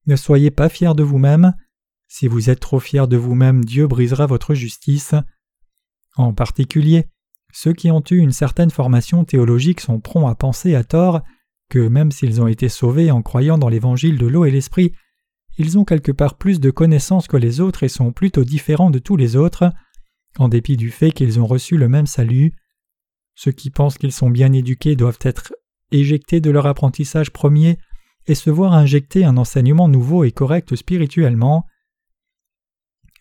[0.06, 1.54] ne soyez pas fiers de vous-même.
[2.08, 5.16] Si vous êtes trop fiers de vous-même, Dieu brisera votre justice.
[6.16, 7.08] En particulier,
[7.54, 11.22] ceux qui ont eu une certaine formation théologique sont prompts à penser à tort
[11.70, 14.94] que même s'ils ont été sauvés en croyant dans l'évangile de l'eau et l'esprit,
[15.58, 19.00] ils ont quelque part plus de connaissances que les autres et sont plutôt différents de
[19.00, 19.72] tous les autres,
[20.38, 22.54] en dépit du fait qu'ils ont reçu le même salut.
[23.36, 25.54] Ceux qui pensent qu'ils sont bien éduqués doivent être
[26.00, 27.78] éjectés de leur apprentissage premier
[28.28, 31.66] et se voir injecter un enseignement nouveau et correct spirituellement.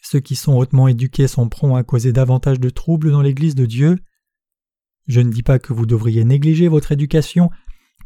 [0.01, 3.67] Ceux qui sont hautement éduqués sont prompts à causer davantage de troubles dans l'Église de
[3.67, 3.99] Dieu.
[5.07, 7.51] Je ne dis pas que vous devriez négliger votre éducation,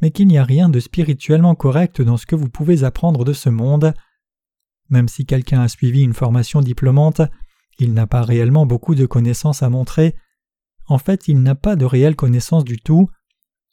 [0.01, 3.33] mais qu'il n'y a rien de spirituellement correct dans ce que vous pouvez apprendre de
[3.33, 3.95] ce monde.
[4.89, 7.23] Même si quelqu'un a suivi une formation diplômante,
[7.79, 10.15] il n'a pas réellement beaucoup de connaissances à montrer.
[10.87, 13.09] En fait, il n'a pas de réelle connaissance du tout.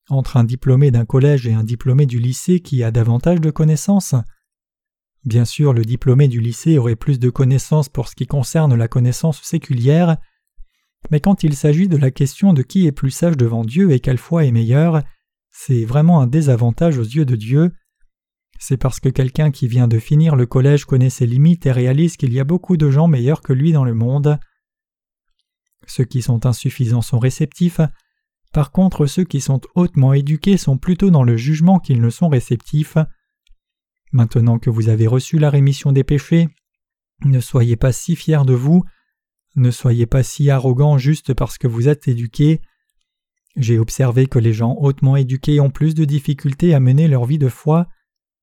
[0.10, 4.16] Entre un diplômé d'un collège et un diplômé du lycée qui a davantage de connaissances
[5.26, 8.90] Bien sûr, le diplômé du lycée aurait plus de connaissances pour ce qui concerne la
[8.90, 10.18] connaissance séculière,
[11.12, 14.00] mais quand il s'agit de la question de qui est plus sage devant Dieu et
[14.00, 15.04] quelle foi est meilleure,
[15.52, 17.72] c'est vraiment un désavantage aux yeux de Dieu.
[18.60, 22.18] C'est parce que quelqu'un qui vient de finir le collège connaît ses limites et réalise
[22.18, 24.40] qu'il y a beaucoup de gens meilleurs que lui dans le monde.
[25.86, 27.82] Ceux qui sont insuffisants sont réceptifs,
[28.54, 32.30] par contre ceux qui sont hautement éduqués sont plutôt dans le jugement qu'ils ne sont
[32.30, 32.98] réceptifs.
[34.12, 36.48] Maintenant que vous avez reçu la rémission des péchés,
[37.26, 38.84] ne soyez pas si fiers de vous,
[39.56, 42.62] ne soyez pas si arrogants juste parce que vous êtes éduqués,
[43.56, 47.38] j'ai observé que les gens hautement éduqués ont plus de difficultés à mener leur vie
[47.38, 47.88] de foi.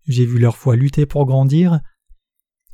[0.06, 1.80] J'ai vu leur foi lutter pour grandir.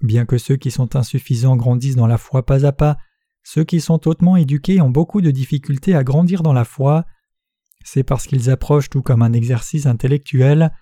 [0.03, 2.99] Bien que ceux qui sont insuffisants grandissent dans la foi pas à pas,
[3.43, 7.07] ceux qui sont hautement éduqués ont beaucoup de difficultés à grandir dans la foi.
[7.87, 10.73] C'est parce qu'ils approchent tout comme un exercice intellectuel.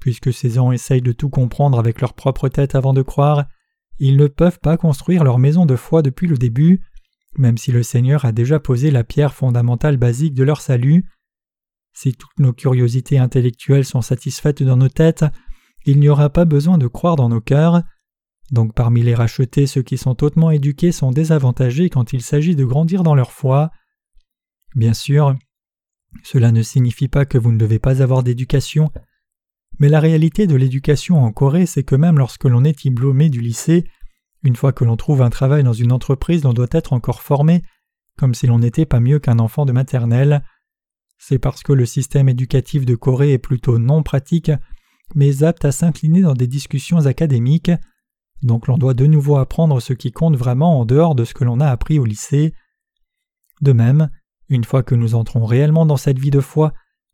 [0.00, 3.46] Puisque ces gens essayent de tout comprendre avec leur propre tête avant de croire,
[3.98, 6.82] ils ne peuvent pas construire leur maison de foi depuis le début
[7.36, 11.04] même si le Seigneur a déjà posé la pierre fondamentale basique de leur salut.
[11.94, 15.24] Si toutes nos curiosités intellectuelles sont satisfaites dans nos têtes,
[15.84, 17.82] il n'y aura pas besoin de croire dans nos cœurs.
[18.50, 22.64] Donc parmi les rachetés, ceux qui sont hautement éduqués sont désavantagés quand il s'agit de
[22.64, 23.70] grandir dans leur foi.
[24.74, 25.36] Bien sûr,
[26.22, 28.90] cela ne signifie pas que vous ne devez pas avoir d'éducation,
[29.78, 33.40] mais la réalité de l'éducation en Corée, c'est que même lorsque l'on est diplômé du
[33.40, 33.84] lycée,
[34.42, 37.62] une fois que l'on trouve un travail dans une entreprise, l'on doit être encore formé,
[38.18, 40.44] comme si l'on n'était pas mieux qu'un enfant de maternelle.
[41.18, 44.50] c'est parce que le système éducatif de Corée est plutôt non pratique,
[45.14, 47.70] mais apte à s'incliner dans des discussions académiques,
[48.42, 51.44] donc l'on doit de nouveau apprendre ce qui compte vraiment en dehors de ce que
[51.44, 52.54] l'on a appris au lycée.
[53.60, 54.10] De même,
[54.52, 56.72] une fois que nous entrons réellement dans cette vie de foi,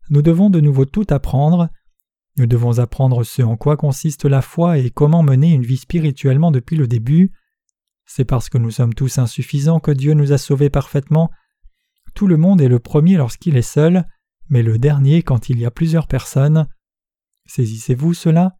[0.09, 1.69] nous devons de nouveau tout apprendre.
[2.37, 6.51] Nous devons apprendre ce en quoi consiste la foi et comment mener une vie spirituellement
[6.51, 7.31] depuis le début.
[8.05, 11.31] C'est parce que nous sommes tous insuffisants que Dieu nous a sauvés parfaitement.
[12.13, 14.05] Tout le monde est le premier lorsqu'il est seul,
[14.49, 16.67] mais le dernier quand il y a plusieurs personnes.
[17.45, 18.57] Saisissez-vous cela?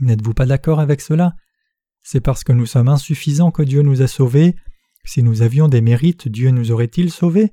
[0.00, 1.34] N'êtes-vous pas d'accord avec cela?
[2.02, 4.54] C'est parce que nous sommes insuffisants que Dieu nous a sauvés.
[5.04, 7.52] Si nous avions des mérites, Dieu nous aurait-il sauvés?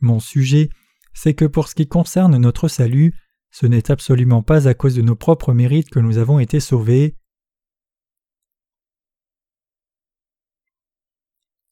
[0.00, 0.70] Mon sujet,
[1.12, 3.14] c'est que pour ce qui concerne notre salut,
[3.50, 7.16] ce n'est absolument pas à cause de nos propres mérites que nous avons été sauvés.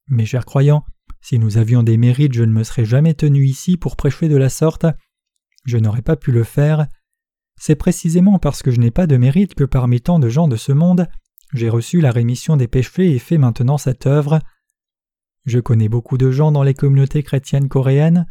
[0.08, 0.84] Mes chers croyants,
[1.20, 4.36] si nous avions des mérites, je ne me serais jamais tenu ici pour prêcher de
[4.36, 4.86] la sorte.
[5.64, 6.86] Je n'aurais pas pu le faire.
[7.60, 10.56] C'est précisément parce que je n'ai pas de mérite que parmi tant de gens de
[10.56, 11.08] ce monde,
[11.52, 14.40] j'ai reçu la rémission des péchés et fait maintenant cette œuvre.
[15.44, 18.26] Je connais beaucoup de gens dans les communautés chrétiennes coréennes.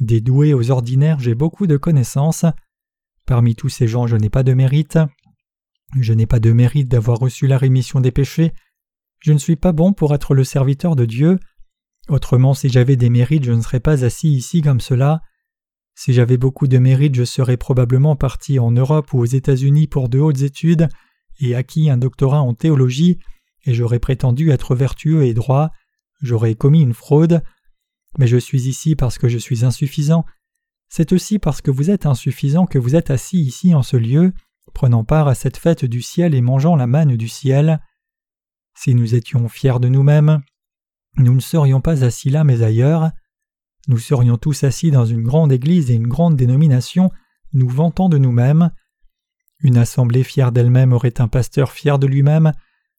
[0.00, 2.46] Des doués aux ordinaires, j'ai beaucoup de connaissances.
[3.26, 4.98] Parmi tous ces gens, je n'ai pas de mérite.
[6.00, 8.52] Je n'ai pas de mérite d'avoir reçu la rémission des péchés.
[9.20, 11.38] Je ne suis pas bon pour être le serviteur de Dieu.
[12.08, 15.22] Autrement, si j'avais des mérites, je ne serais pas assis ici comme cela.
[15.94, 20.08] Si j'avais beaucoup de mérites, je serais probablement parti en Europe ou aux États-Unis pour
[20.08, 20.88] de hautes études
[21.40, 23.18] et acquis un doctorat en théologie,
[23.64, 25.70] et j'aurais prétendu être vertueux et droit
[26.24, 27.42] j'aurais commis une fraude,
[28.18, 30.24] mais je suis ici parce que je suis insuffisant.
[30.88, 34.32] C'est aussi parce que vous êtes insuffisant que vous êtes assis ici en ce lieu,
[34.72, 37.80] prenant part à cette fête du ciel et mangeant la manne du ciel.
[38.76, 40.42] Si nous étions fiers de nous-mêmes,
[41.16, 43.10] nous ne serions pas assis là mais ailleurs.
[43.86, 47.10] Nous serions tous assis dans une grande église et une grande dénomination,
[47.52, 48.70] nous vantant de nous-mêmes.
[49.60, 52.52] Une assemblée fière d'elle-même aurait un pasteur fier de lui-même,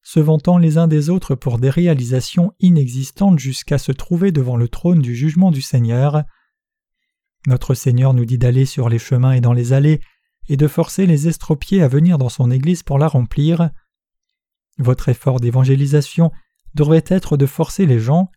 [0.06, 4.70] se vantant les uns des autres pour des réalisations inexistantes jusqu'à se trouver devant le
[4.70, 6.24] trône du jugement du Seigneur.
[7.48, 10.00] Notre Seigneur nous dit d'aller sur les chemins et dans les allées,
[10.48, 13.72] et de forcer les estropiés à venir dans son Église pour la remplir.
[14.78, 16.32] Votre effort d'évangélisation
[16.76, 18.30] devrait être de forcer les gens.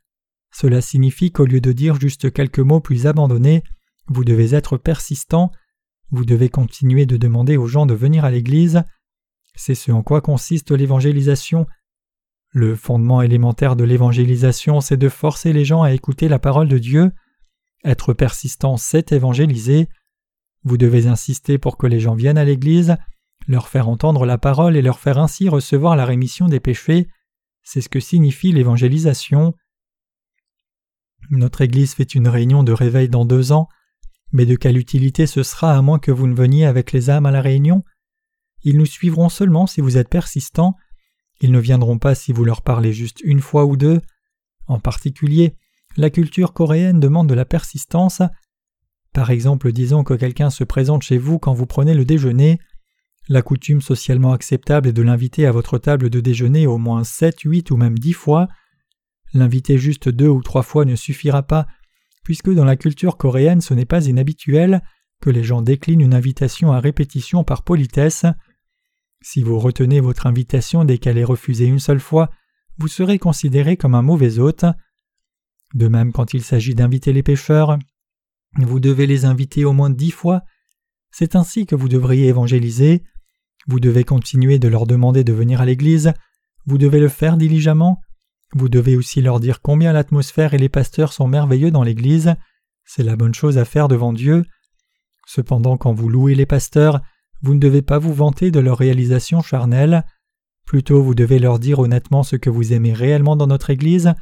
[0.51, 3.63] Cela signifie qu'au lieu de dire juste quelques mots plus abandonnés,
[4.07, 5.53] vous devez être persistant,
[6.11, 8.85] vous devez continuer de demander aux gens de venir à l'Église,
[9.59, 11.67] c'est ce en quoi consiste l'évangélisation.
[12.51, 16.79] Le fondement élémentaire de l'évangélisation, c'est de forcer les gens à écouter la parole de
[16.79, 17.11] Dieu.
[17.85, 19.89] Être persistant, c'est évangéliser.
[20.63, 22.97] Vous devez insister pour que les gens viennent à l'Église,
[23.49, 27.09] leur faire entendre la parole et leur faire ainsi recevoir la rémission des péchés.
[27.65, 29.55] C'est ce que signifie l'évangélisation.
[31.31, 33.69] Notre Église fait une réunion de réveil dans deux ans,
[34.31, 37.27] mais de quelle utilité ce sera à moins que vous ne veniez avec les âmes
[37.27, 37.83] à la réunion?
[38.65, 40.75] Ils nous suivront seulement si vous êtes persistants,
[41.41, 44.01] ils ne viendront pas si vous leur parlez juste une fois ou deux.
[44.67, 45.57] En particulier,
[45.97, 48.23] la culture coréenne demande de la persistance.
[49.13, 52.59] Par exemple, disons que quelqu'un se présente chez vous quand vous prenez le déjeuner.
[53.29, 57.41] La coutume socialement acceptable est de l'inviter à votre table de déjeuner au moins sept,
[57.41, 58.49] huit ou même dix fois.
[59.35, 61.67] L'inviter juste deux ou trois fois ne suffira pas,
[62.25, 64.83] puisque dans la culture coréenne ce n'est pas inhabituel
[65.21, 68.25] que les gens déclinent une invitation à répétition par politesse.
[69.21, 72.31] Si vous retenez votre invitation dès qu'elle est refusée une seule fois,
[72.79, 74.65] vous serez considéré comme un mauvais hôte.
[75.75, 77.79] De même quand il s'agit d'inviter les pécheurs,
[78.57, 80.43] vous devez les inviter au moins dix fois.
[81.11, 83.03] C'est ainsi que vous devriez évangéliser.
[83.67, 86.13] Vous devez continuer de leur demander de venir à l'Église.
[86.67, 88.01] Vous devez le faire diligemment.
[88.55, 92.35] Vous devez aussi leur dire combien l'atmosphère et les pasteurs sont merveilleux dans l'Église.
[92.85, 94.45] C'est la bonne chose à faire devant Dieu.
[95.27, 97.03] Cependant, quand vous louez les pasteurs,
[97.43, 100.05] vous ne devez pas vous vanter de leur réalisation charnelle,
[100.65, 104.15] plutôt vous devez leur dire honnêtement ce que vous aimez réellement dans notre Église,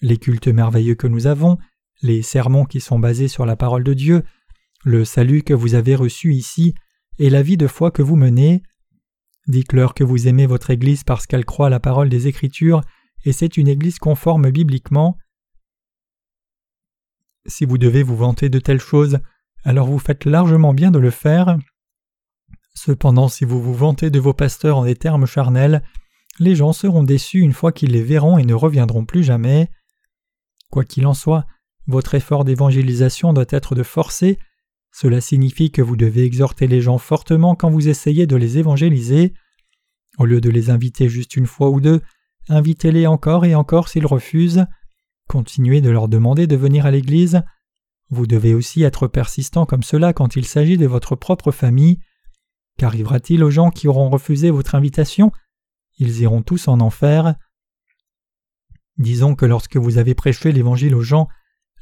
[0.00, 1.58] les cultes merveilleux que nous avons,
[2.02, 4.22] les sermons qui sont basés sur la parole de Dieu,
[4.84, 6.74] le salut que vous avez reçu ici
[7.18, 8.62] et la vie de foi que vous menez.
[9.48, 12.82] Dites-leur que vous aimez votre Église parce qu'elle croit à la parole des Écritures
[13.24, 15.18] et c'est une Église conforme bibliquement.
[17.46, 19.18] Si vous devez vous vanter de telles choses,
[19.64, 21.58] alors vous faites largement bien de le faire.
[22.74, 25.82] Cependant, si vous vous vantez de vos pasteurs en des termes charnels,
[26.38, 29.68] les gens seront déçus une fois qu'ils les verront et ne reviendront plus jamais.
[30.70, 31.46] Quoi qu'il en soit,
[31.86, 34.38] votre effort d'évangélisation doit être de forcer.
[34.92, 39.32] Cela signifie que vous devez exhorter les gens fortement quand vous essayez de les évangéliser.
[40.18, 42.02] Au lieu de les inviter juste une fois ou deux,
[42.48, 44.66] invitez-les encore et encore s'ils refusent.
[45.28, 47.42] Continuez de leur demander de venir à l'Église.
[48.10, 52.00] Vous devez aussi être persistant comme cela quand il s'agit de votre propre famille.
[52.78, 55.32] Qu'arrivera-t-il aux gens qui auront refusé votre invitation?
[55.98, 57.34] Ils iront tous en enfer.
[58.96, 61.28] Disons que lorsque vous avez prêché l'Évangile aux gens,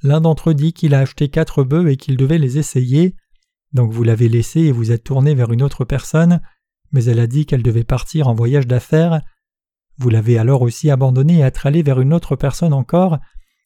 [0.02, 3.14] l'un d'entre eux dit qu'il a acheté quatre bœufs et qu'il devait les essayer.
[3.74, 6.40] Donc vous l'avez laissé et vous êtes tourné vers une autre personne,
[6.92, 9.20] mais elle a dit qu'elle devait partir en voyage d'affaires.
[9.98, 13.18] Vous l'avez alors aussi abandonné et être allé vers une autre personne encore,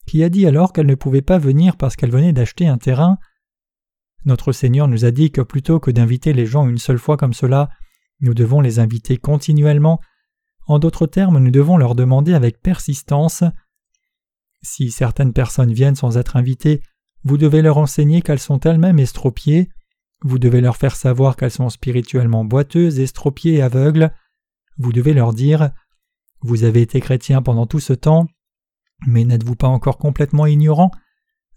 [0.06, 3.18] qui a dit alors qu'elle ne pouvait pas venir parce qu'elle venait d'acheter un terrain.
[4.24, 7.32] Notre Seigneur nous a dit que plutôt que d'inviter les gens une seule fois comme
[7.32, 7.70] cela,
[8.20, 10.00] nous devons les inviter continuellement.
[10.66, 13.42] En d'autres termes, nous devons leur demander avec persistance.
[14.62, 16.82] Si certaines personnes viennent sans être invitées,
[17.24, 19.70] vous devez leur enseigner qu'elles sont elles-mêmes estropiées.
[20.22, 24.12] Vous devez leur faire savoir qu'elles sont spirituellement boiteuses, estropiées et aveugles.
[24.76, 25.70] Vous devez leur dire
[26.42, 28.26] Vous avez été chrétien pendant tout ce temps,
[29.06, 30.90] mais n'êtes-vous pas encore complètement ignorant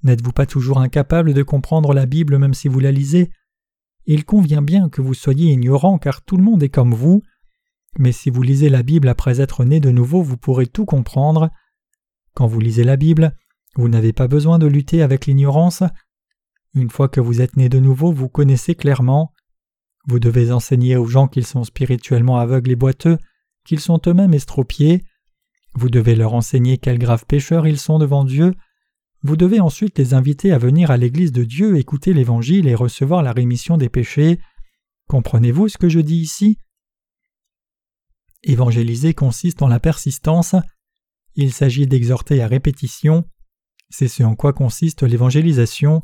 [0.04, 3.32] N'êtes-vous pas toujours incapable de comprendre la Bible même si vous la lisez?
[4.06, 7.24] Il convient bien que vous soyez ignorant car tout le monde est comme vous.
[7.98, 11.50] Mais si vous lisez la Bible après être né de nouveau, vous pourrez tout comprendre.
[12.34, 13.36] Quand vous lisez la Bible,
[13.76, 15.84] vous n'avez pas besoin de lutter avec l'ignorance.
[16.74, 19.32] Une fois que vous êtes né de nouveau, vous connaissez clairement.
[20.08, 23.18] Vous devez enseigner aux gens qu'ils sont spirituellement aveugles et boiteux,
[23.64, 25.06] qu'ils sont eux-mêmes estropiés.
[25.76, 28.54] Vous devez leur enseigner quels graves pécheurs ils sont devant Dieu.
[29.24, 33.24] Vous devez ensuite les inviter à venir à l'Église de Dieu, écouter l'Évangile et recevoir
[33.24, 34.40] la rémission des péchés.
[35.08, 36.58] Comprenez-vous ce que je dis ici?
[38.44, 40.56] Évangéliser consiste en la persistance.
[41.36, 43.24] Il s'agit d'exhorter à répétition.
[43.90, 46.04] C'est ce en quoi consiste l'évangélisation.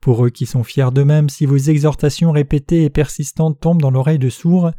[0.00, 4.18] Pour eux qui sont fiers d'eux-mêmes, si vos exhortations répétées et persistantes tombent dans l'oreille
[4.18, 4.72] de sourds,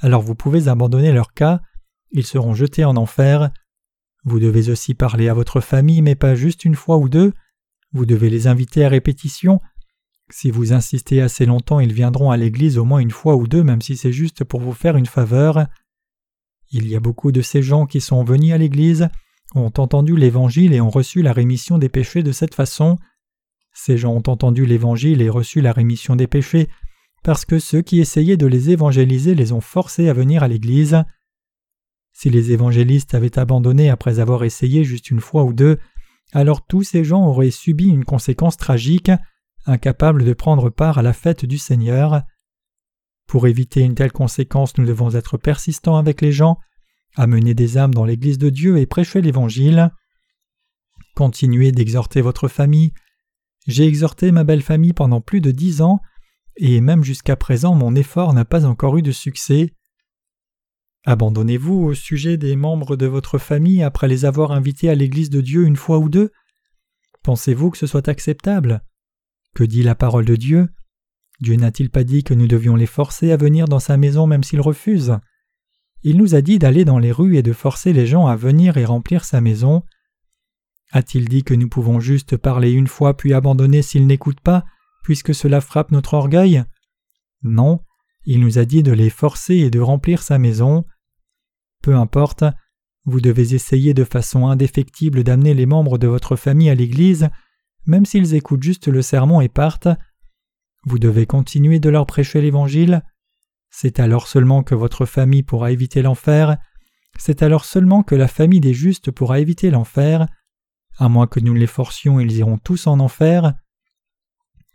[0.00, 1.60] alors vous pouvez abandonner leur cas,
[2.10, 3.50] ils seront jetés en enfer.
[4.26, 7.32] Vous devez aussi parler à votre famille, mais pas juste une fois ou deux.
[7.92, 9.60] Vous devez les inviter à répétition.
[10.30, 13.62] Si vous insistez assez longtemps, ils viendront à l'église au moins une fois ou deux,
[13.62, 15.68] même si c'est juste pour vous faire une faveur.
[16.72, 19.08] Il y a beaucoup de ces gens qui sont venus à l'église,
[19.54, 22.98] ont entendu l'Évangile et ont reçu la rémission des péchés de cette façon.
[23.72, 26.68] Ces gens ont entendu l'Évangile et reçu la rémission des péchés
[27.22, 31.04] parce que ceux qui essayaient de les évangéliser les ont forcés à venir à l'Église.
[32.18, 35.78] Si les évangélistes avaient abandonné après avoir essayé juste une fois ou deux,
[36.32, 39.10] alors tous ces gens auraient subi une conséquence tragique,
[39.66, 42.22] incapables de prendre part à la fête du Seigneur.
[43.26, 46.56] Pour éviter une telle conséquence, nous devons être persistants avec les gens,
[47.16, 49.90] amener des âmes dans l'Église de Dieu et prêcher l'Évangile.
[51.16, 52.94] Continuez d'exhorter votre famille,
[53.66, 56.00] j'ai exhorté ma belle famille pendant plus de dix ans,
[56.56, 59.74] et même jusqu'à présent mon effort n'a pas encore eu de succès.
[61.08, 65.40] Abandonnez-vous au sujet des membres de votre famille après les avoir invités à l'Église de
[65.40, 66.32] Dieu une fois ou deux?
[67.22, 68.82] Pensez-vous que ce soit acceptable?
[69.54, 70.68] Que dit la parole de Dieu?
[71.40, 74.42] Dieu n'a-t-il pas dit que nous devions les forcer à venir dans sa maison même
[74.42, 75.18] s'ils refusent?
[76.02, 78.76] Il nous a dit d'aller dans les rues et de forcer les gens à venir
[78.76, 79.84] et remplir sa maison.
[80.90, 84.64] A-t-il dit que nous pouvons juste parler une fois puis abandonner s'ils n'écoutent pas,
[85.04, 86.64] puisque cela frappe notre orgueil?
[87.44, 87.80] Non,
[88.24, 90.84] il nous a dit de les forcer et de remplir sa maison.
[91.86, 92.42] Peu importe,
[93.04, 97.28] vous devez essayer de façon indéfectible d'amener les membres de votre famille à l'Église,
[97.86, 99.86] même s'ils écoutent juste le sermon et partent.
[100.84, 103.04] Vous devez continuer de leur prêcher l'Évangile.
[103.70, 106.56] C'est alors seulement que votre famille pourra éviter l'enfer.
[107.20, 110.26] C'est alors seulement que la famille des justes pourra éviter l'enfer.
[110.98, 113.54] À moins que nous les forcions, ils iront tous en enfer.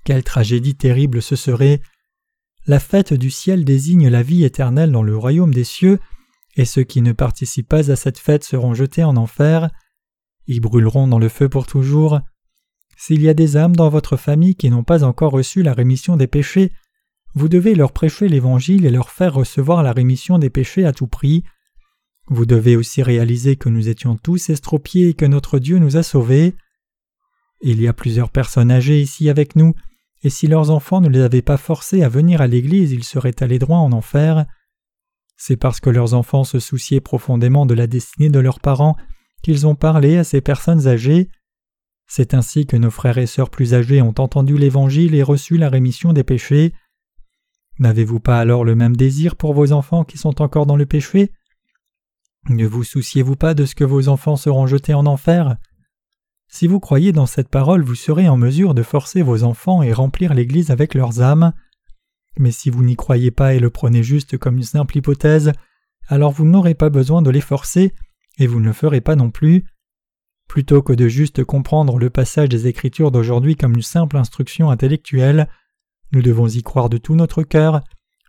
[0.06, 1.82] Quelle tragédie terrible ce serait.
[2.68, 6.00] La fête du ciel désigne la vie éternelle dans le royaume des cieux,
[6.56, 9.70] et ceux qui ne participent pas à cette fête seront jetés en enfer.
[10.48, 12.20] Ils brûleront dans le feu pour toujours.
[12.98, 16.18] S'il y a des âmes dans votre famille qui n'ont pas encore reçu la rémission
[16.18, 16.72] des péchés,
[17.34, 21.08] vous devez leur prêcher l'Évangile et leur faire recevoir la rémission des péchés à tout
[21.08, 21.44] prix.
[22.28, 26.04] Vous devez aussi réaliser que nous étions tous estropiés et que notre Dieu nous a
[26.04, 26.56] sauvés.
[27.62, 29.74] Il y a plusieurs personnes âgées ici avec nous,
[30.24, 33.42] et si leurs enfants ne les avaient pas forcés à venir à l'Église, ils seraient
[33.42, 34.46] allés droit en enfer.
[35.44, 38.96] C'est parce que leurs enfants se souciaient profondément de la destinée de leurs parents
[39.42, 41.30] qu'ils ont parlé à ces personnes âgées.
[42.08, 45.70] C'est ainsi que nos frères et sœurs plus âgés ont entendu l'Évangile et reçu la
[45.70, 46.76] rémission des péchés.
[47.80, 51.32] N'avez-vous pas alors le même désir pour vos enfants qui sont encore dans le péché?
[52.48, 55.56] Ne vous souciez-vous pas de ce que vos enfants seront jetés en enfer?
[56.50, 59.92] Si vous croyez dans cette parole, vous serez en mesure de forcer vos enfants et
[59.92, 61.52] remplir l'Église avec leurs âmes.
[62.38, 65.52] Mais si vous n'y croyez pas et le prenez juste comme une simple hypothèse,
[66.08, 67.94] alors vous n'aurez pas besoin de les forcer,
[68.38, 69.66] et vous ne le ferez pas non plus.
[70.48, 75.48] Plutôt que de juste comprendre le passage des Écritures d'aujourd'hui comme une simple instruction intellectuelle,
[76.12, 77.82] nous devons y croire de tout notre cœur,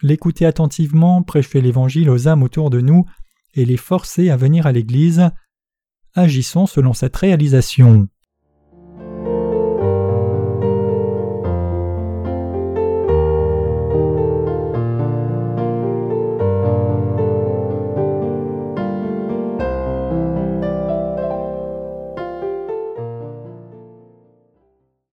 [0.03, 3.07] l'écouter attentivement, prêcher l'Évangile aux âmes autour de nous
[3.55, 5.31] et les forcer à venir à l'Église.
[6.15, 8.09] Agissons selon cette réalisation.